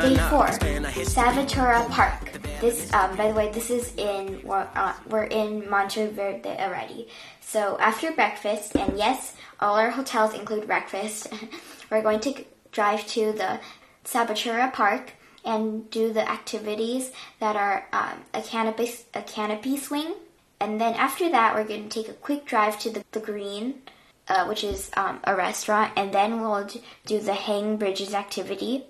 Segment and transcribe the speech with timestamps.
[0.00, 2.32] Day four, Selvatura Park.
[2.58, 7.08] This, um, by the way, this is in we're, uh, we're in Monteverde already.
[7.42, 11.28] So after breakfast, and yes, all our hotels include breakfast.
[11.90, 13.60] we're going to drive to the
[14.06, 15.12] Selvatura Park
[15.44, 20.14] and do the activities that are um, a canopy a canopy swing,
[20.60, 23.82] and then after that, we're going to take a quick drive to the, the Green.
[24.28, 26.64] Uh, which is um, a restaurant, and then we'll
[27.04, 28.84] do the hang bridges activity.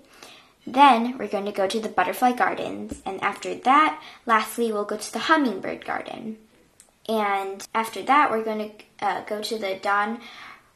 [0.65, 4.97] Then we're going to go to the butterfly gardens, and after that, lastly, we'll go
[4.97, 6.37] to the hummingbird garden.
[7.07, 10.19] And after that, we're going to uh, go to the Don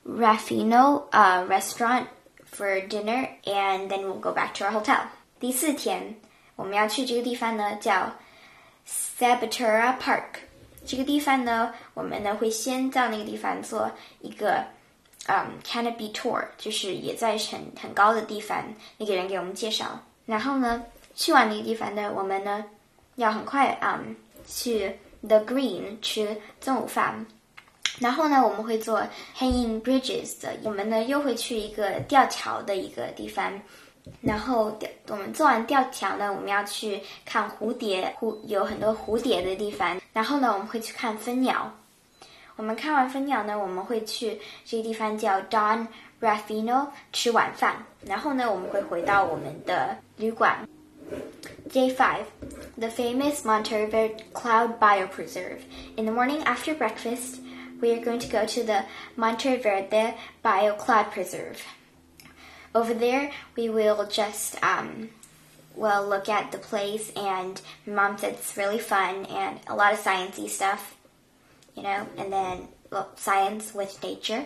[0.03, 2.07] Raffino uh, restaurant
[2.45, 5.07] for dinner, and then we'll go back to our hotel.
[5.39, 6.15] 第四天，
[6.55, 8.15] 我们要去这个地方呢，叫
[8.87, 10.39] Selvatura Park。
[10.85, 14.65] 这个地方呢，我们呢会先到那个地方做一个
[15.27, 18.63] 嗯 canopy tour，就是也在很很高的地方，
[18.97, 19.99] 那个人给我们介绍。
[20.25, 20.83] 然后呢，
[21.15, 22.63] 去完那个地方呢，我们呢
[23.15, 24.15] 要很快嗯
[24.47, 24.95] 去
[25.27, 27.25] the green 吃中午饭。
[27.99, 29.01] 然后呢，我们会做
[29.37, 33.51] hanging bridges 的，我们呢又会去一个吊桥的一个地方。
[34.21, 39.99] 然后吊我们做完吊桥呢，我们要去看蝴蝶，蝴有很多蝴蝶的地方。
[40.13, 41.73] 然后呢，我们会去看蜂鸟。
[42.56, 45.86] 我们看完蜂鸟呢，我们会去这个地方叫 Don
[46.20, 47.86] Raffino 吃晚饭。
[48.06, 50.66] 然后呢，我们会回到我们的旅馆。
[51.72, 52.18] Day 5
[52.78, 55.60] The famous Monteverde Cloud Biopreserve.
[55.96, 57.40] In the morning after breakfast,
[57.80, 58.84] we are going to go to the
[59.16, 61.58] Monteverde Bio Cloud Preserve.
[62.72, 65.10] Over there, we will just, um,
[65.74, 69.92] well, look at the place, and my mom said it's really fun and a lot
[69.92, 70.94] of sciencey stuff,
[71.74, 74.44] you know, and then well, science with nature.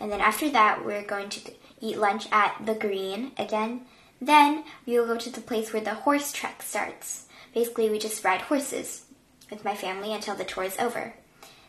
[0.00, 1.40] And then after that, we're going to
[1.80, 3.82] eat lunch at the Green again.
[4.20, 7.26] Then we will go to the place where the horse trek starts.
[7.54, 9.02] Basically, we just ride horses
[9.50, 11.12] with my family until the tour is over.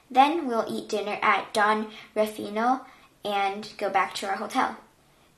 [0.09, 2.81] Then we'll eat dinner at Don Refino
[3.25, 4.75] and go back to our hotel.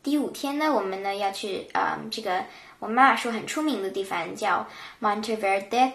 [0.03, 2.45] 第五天呢，我们呢要去啊、嗯、这个
[2.79, 4.67] 我妈妈说很出名的地方叫
[5.01, 5.93] Monteverde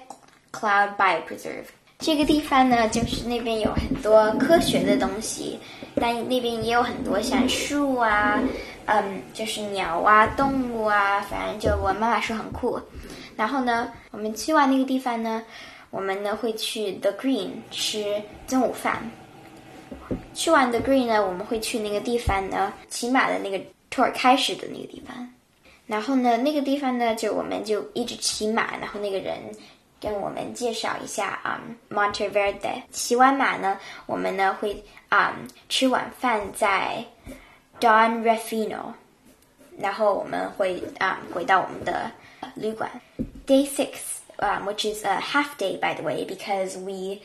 [0.52, 1.66] Cloud Biopreserve。
[1.99, 5.57] 这个地方呢，就是那边有很多科学的东西，
[5.95, 8.39] 但那边也有很多像树啊，
[8.85, 12.79] 嗯，就是鸟啊、动物啊，反正就我妈妈说很酷。
[13.35, 15.41] 然后呢，我们去完那个地方呢，
[15.89, 19.09] 我们呢会去 The Green 吃中午饭。
[20.33, 23.57] 去完 The Green 呢，我们会去那个地方呢，骑马的那个
[23.89, 25.27] tour 开始的那个地方。
[25.87, 29.37] 然后呢，那个地方呢，就我们就一直骑马，然后那个人
[30.00, 31.60] 跟我们介绍一下啊、
[31.90, 32.82] um,，Monteverde。
[32.90, 37.04] 骑完马呢，我们呢会啊、um, 吃晚饭在
[37.80, 38.94] Don Refino，
[39.78, 42.10] 然后我们会啊、um, 回到我们的
[42.54, 42.90] 旅馆。
[43.46, 47.20] Day six, um, which is a half day by the way, because we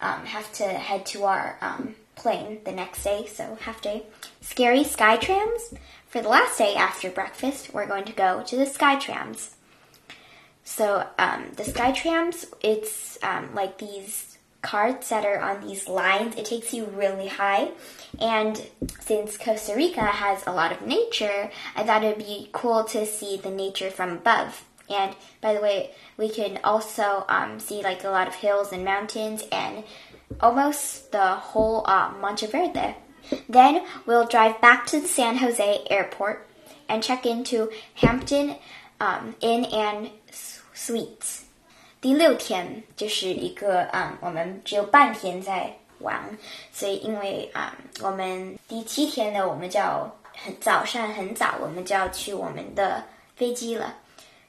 [0.00, 4.02] um, have to head to our um, plane the next day, so half day.
[4.40, 5.74] Scary sky trams.
[6.08, 9.56] For the last day after breakfast, we're going to go to the sky trams.
[10.69, 16.35] So um, the sky trams, it's um, like these carts that are on these lines.
[16.35, 17.71] It takes you really high,
[18.19, 18.61] and
[18.99, 23.35] since Costa Rica has a lot of nature, I thought it'd be cool to see
[23.35, 24.63] the nature from above.
[24.87, 28.85] And by the way, we can also um, see like a lot of hills and
[28.85, 29.83] mountains and
[30.39, 32.95] almost the whole uh, Monteverde.
[33.49, 36.47] Then we'll drive back to the San Jose airport
[36.87, 38.55] and check into Hampton
[38.99, 40.11] um, Inn and
[40.89, 41.41] Suites.
[42.01, 46.19] 第六天就是一个啊、嗯，我们只有半天在玩，
[46.73, 53.03] 所以因为啊、我们第七天呢，我们就要很早上很早，我们就要去我们的
[53.35, 53.95] 飞机了，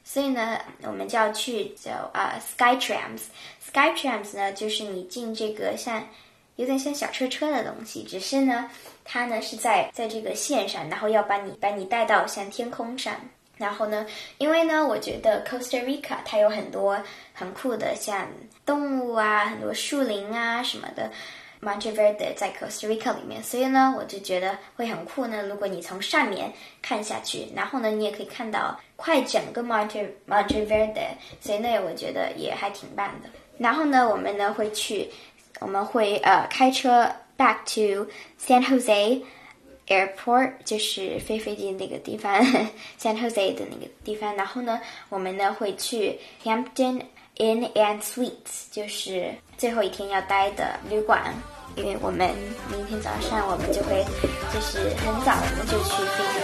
[0.02, 3.24] 所以呢，我们就要去叫啊、Sky Trams。
[3.60, 6.02] Sky Trams 呢，就是你进这个像
[6.56, 8.70] 有点像小车车的东西，只是呢，
[9.04, 13.14] 它呢是在在这个线上，然后要把你把你带到像天空上。
[13.60, 14.06] 然后呢，
[14.38, 17.00] 因为呢，我觉得 Costa Rica 它有很多
[17.34, 18.26] 很酷的像
[18.64, 21.10] 动物啊，很多树林啊什么的。
[21.62, 25.42] Monteverde 在 Costa Rica 里面，所以呢，我就觉得会很酷呢。
[25.46, 31.08] 如果你从上面看下去，然后呢，你也可以看到快整个 Monte Monteverde，
[31.38, 33.28] 所以呢，我觉得也还挺棒的。
[33.58, 35.10] 然后呢，我们呢会去，
[35.60, 38.10] 我们会呃开车 back to
[38.42, 39.20] San Jose
[39.90, 42.32] airport 就是飞飞的那个地方，
[42.98, 47.02] San Jose 的那个地方，然后呢我们呢会去 Hampton
[47.36, 51.34] Inn and Suites，就是最后一天要待的旅馆，
[51.76, 52.30] 因为我们
[52.70, 54.04] 明天早上我们就会，
[54.54, 56.40] 就是很早我们就去飞飞。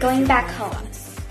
[0.00, 0.67] going back home。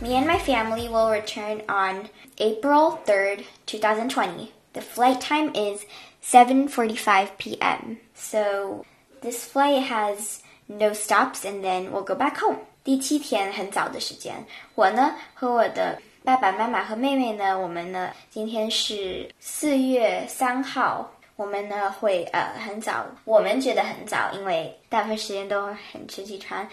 [0.06, 2.08] Me and my family will return on
[2.38, 4.52] April 3rd, 2020.
[4.72, 5.84] The flight time is
[6.22, 7.98] 7:45 p.m.
[8.14, 8.84] So
[9.20, 12.58] this flight has no stops and then we'll go back home.
[12.84, 26.66] 第七天很早的时间，我呢和我的爸爸妈妈和妹妹呢，我们呢今天是四月三号，我们呢会呃很早，我们觉得很早，因为大部分时间都很迟起床。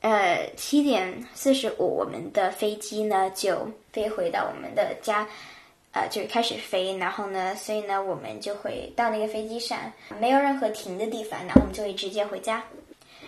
[0.00, 5.28] 呃，七点四十五，我们的飞机呢就飞回到我们的家，
[5.92, 9.78] 呃，就是开始飞，然后呢，所以呢，我们就会到那个飞机上，
[10.18, 12.64] 没有任何停的地方，然后我们就会直接回家。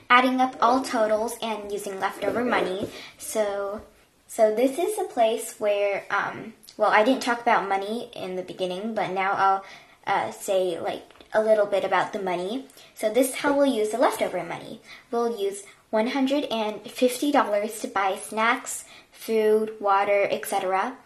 [0.08, 2.88] Adding up all totals and using leftover money,
[3.18, 3.80] so
[4.26, 8.42] so this is a place where um well I didn't talk about money in the
[8.42, 9.62] beginning, but now I'll
[10.06, 12.66] uh, say like a little bit about the money.
[12.94, 14.80] So this is how we'll use the leftover money.
[15.10, 20.97] We'll use $150 to buy snacks, food, water, etc.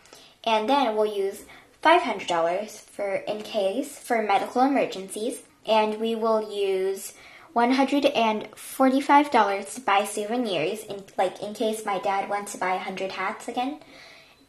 [0.43, 1.45] And then we'll use
[1.83, 5.41] $500 for in case for medical emergencies.
[5.65, 7.13] And we will use
[7.55, 13.47] $145 to buy souvenirs in like in case my dad wants to buy 100 hats
[13.47, 13.77] again.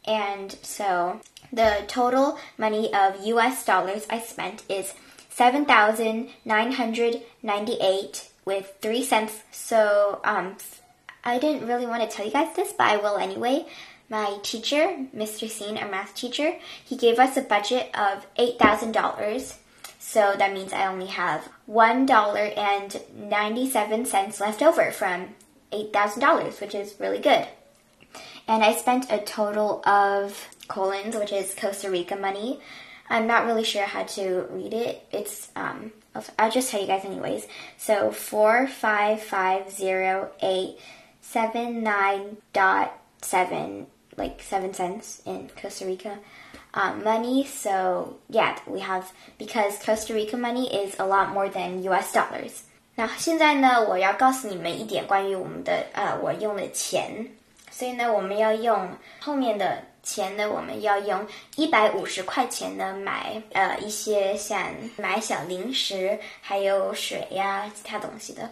[0.05, 1.21] And so
[1.53, 4.93] the total money of US dollars I spent is
[5.29, 9.43] 7,998 with three cents.
[9.51, 10.55] So um,
[11.23, 13.65] I didn't really want to tell you guys this, but I will anyway.
[14.07, 15.49] My teacher, Mr.
[15.49, 19.55] Seen, our math teacher, he gave us a budget of $8,000.
[19.97, 25.29] So that means I only have $1.97 left over from
[25.71, 27.47] $8,000, which is really good.
[28.47, 32.59] And I spent a total of colons, which is Costa Rica money.
[33.09, 35.03] I'm not really sure how to read it.
[35.11, 35.91] It's um,
[36.38, 37.46] I'll just tell you guys anyways.
[37.78, 40.78] So four five five zero eight
[41.22, 42.92] seven nine dot
[43.22, 46.18] seven like seven cents in Costa Rica
[46.74, 47.46] um, money.
[47.46, 52.12] So yeah, we have because Costa Rica money is a lot more than U.S.
[52.12, 52.64] dollars.
[52.96, 57.26] 那现在呢，我要告诉你们一点关于我们的呃，我用的钱。
[57.70, 58.90] 所以呢，我们要用
[59.20, 64.63] 后面的 钱呢，我们要用一百五十块钱呢买呃一些像
[64.95, 68.49] 买小零食，还有水呀其他东西的。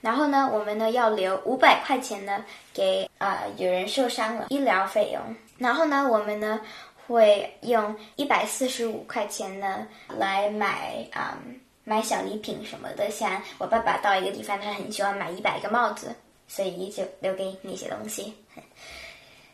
[0.00, 5.20] 然后呢，我们呢要留五百块钱呢给呃有人受伤了医疗费用。
[5.58, 6.60] 然后呢，我们呢
[7.06, 11.36] 会用一百四十五块钱呢来买啊
[11.84, 13.10] 买小礼品什么的。
[13.10, 16.14] 像我爸爸到一个地方，他很喜欢买一百个帽子，
[16.48, 18.32] 所以就留给那些东西。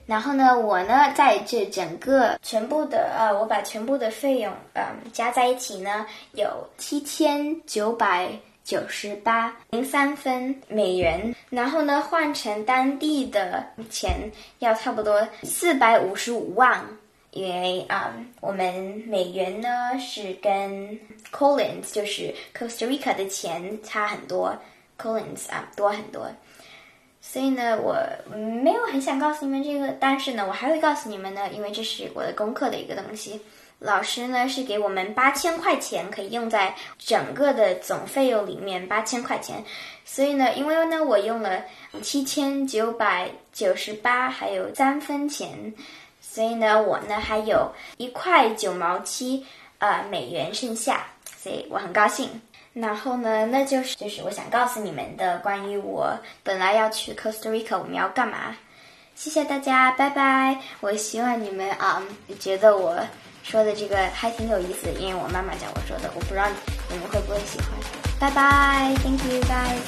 [0.08, 4.82] 然后呢，我呢在这整个全部的呃，我把全部的费用嗯
[5.12, 8.31] 加在一起呢，有七千九百
[8.64, 11.34] 九十八零三分美元。
[11.50, 16.82] 然后呢，换成当地的钱要差不多四百五十五万，
[17.32, 18.10] 因为啊，
[18.40, 19.69] 我们美元呢
[19.99, 20.99] 是跟
[21.31, 24.56] Collins 就是 Costa Rica 的钱差很多
[24.98, 26.31] ，Collins 啊多很多。
[27.31, 27.94] 所以呢，我
[28.35, 33.39] 没有很想告诉你们这个，但是呢，我还会告诉你们呢，因为这是我的功课的一个东西。
[33.81, 39.63] 老师呢是给我们八千块钱，可以用在整个的总费用里面八千块钱。
[40.06, 41.63] 所以呢，因为呢我用了
[42.01, 45.75] 七千九百九十八，还有三分钱，
[46.23, 49.44] 所以呢我呢还有一块九毛七
[49.81, 51.06] 呃美元剩下，
[51.37, 52.29] 所以我很高兴。
[52.81, 58.56] 然后呢那就是就是我想告诉你们的关于我本来要去 costa rica 我们要干嘛
[59.17, 62.01] 谢谢大家拜拜我希望你们啊
[62.39, 62.97] 觉得我
[63.43, 66.47] 说的这个还挺有意思的因为我妈妈叫我说的我不知道
[66.89, 67.69] 你们会不会喜欢
[68.20, 69.82] 拜拜 thank you guys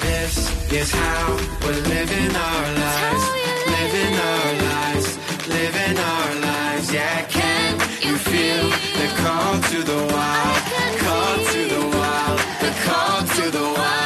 [0.00, 3.24] this is how we're living our lives
[3.70, 8.68] living our lives living our lives yeah can you feel
[8.98, 10.63] the cold to the wild
[12.84, 14.03] come to the wild.